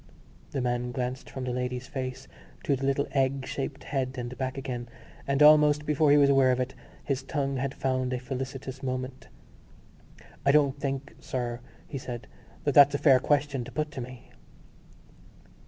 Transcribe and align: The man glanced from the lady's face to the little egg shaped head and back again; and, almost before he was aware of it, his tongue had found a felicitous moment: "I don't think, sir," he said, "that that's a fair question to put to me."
The 0.49 0.61
man 0.61 0.91
glanced 0.91 1.29
from 1.29 1.43
the 1.43 1.51
lady's 1.53 1.85
face 1.85 2.27
to 2.63 2.75
the 2.75 2.87
little 2.87 3.05
egg 3.11 3.45
shaped 3.45 3.83
head 3.83 4.15
and 4.17 4.35
back 4.35 4.57
again; 4.57 4.89
and, 5.27 5.43
almost 5.43 5.85
before 5.85 6.09
he 6.09 6.17
was 6.17 6.27
aware 6.31 6.51
of 6.51 6.59
it, 6.59 6.73
his 7.03 7.21
tongue 7.21 7.57
had 7.57 7.75
found 7.75 8.11
a 8.11 8.17
felicitous 8.17 8.81
moment: 8.81 9.27
"I 10.43 10.51
don't 10.51 10.79
think, 10.79 11.13
sir," 11.19 11.59
he 11.87 11.99
said, 11.99 12.25
"that 12.63 12.73
that's 12.73 12.95
a 12.95 12.97
fair 12.97 13.19
question 13.19 13.63
to 13.63 13.71
put 13.71 13.91
to 13.91 14.01
me." 14.01 14.31